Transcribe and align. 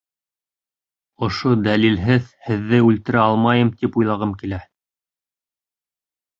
Ошо 1.27 1.51
дәлилһеҙ 1.67 2.33
һеҙҙе 2.49 2.81
үлтерә 2.87 3.23
алмайым, 3.27 3.73
тип 3.83 4.03
уйлағым 4.03 4.35
килә. 4.43 4.63